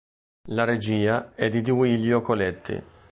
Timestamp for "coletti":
2.23-2.83